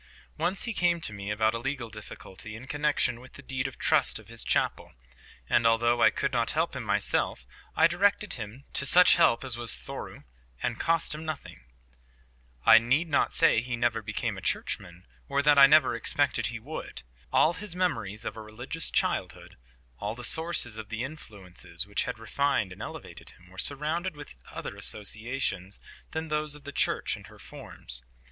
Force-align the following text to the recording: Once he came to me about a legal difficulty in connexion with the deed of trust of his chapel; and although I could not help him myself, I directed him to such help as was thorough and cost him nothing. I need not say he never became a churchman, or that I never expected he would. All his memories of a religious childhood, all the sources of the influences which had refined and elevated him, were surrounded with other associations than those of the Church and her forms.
Once 0.35 0.63
he 0.63 0.73
came 0.73 0.99
to 0.99 1.13
me 1.13 1.29
about 1.29 1.53
a 1.53 1.59
legal 1.59 1.87
difficulty 1.87 2.55
in 2.55 2.65
connexion 2.65 3.19
with 3.21 3.33
the 3.33 3.43
deed 3.43 3.67
of 3.67 3.77
trust 3.77 4.17
of 4.17 4.29
his 4.29 4.43
chapel; 4.43 4.93
and 5.47 5.67
although 5.67 6.01
I 6.01 6.09
could 6.09 6.33
not 6.33 6.49
help 6.49 6.75
him 6.75 6.81
myself, 6.83 7.45
I 7.75 7.85
directed 7.85 8.33
him 8.33 8.65
to 8.73 8.87
such 8.87 9.17
help 9.17 9.43
as 9.43 9.57
was 9.57 9.77
thorough 9.77 10.23
and 10.63 10.79
cost 10.79 11.13
him 11.13 11.23
nothing. 11.23 11.65
I 12.65 12.79
need 12.79 13.09
not 13.09 13.31
say 13.31 13.61
he 13.61 13.75
never 13.77 14.01
became 14.01 14.39
a 14.39 14.41
churchman, 14.41 15.05
or 15.29 15.43
that 15.43 15.59
I 15.59 15.67
never 15.67 15.95
expected 15.95 16.47
he 16.47 16.57
would. 16.59 17.03
All 17.31 17.53
his 17.53 17.75
memories 17.75 18.25
of 18.25 18.35
a 18.35 18.41
religious 18.41 18.89
childhood, 18.89 19.55
all 19.99 20.15
the 20.15 20.23
sources 20.23 20.77
of 20.77 20.89
the 20.89 21.03
influences 21.03 21.85
which 21.85 22.05
had 22.05 22.17
refined 22.17 22.71
and 22.73 22.81
elevated 22.81 23.29
him, 23.29 23.51
were 23.51 23.59
surrounded 23.59 24.15
with 24.15 24.33
other 24.49 24.75
associations 24.77 25.79
than 26.09 26.29
those 26.29 26.55
of 26.55 26.63
the 26.63 26.71
Church 26.71 27.15
and 27.15 27.27
her 27.27 27.37
forms. 27.37 28.01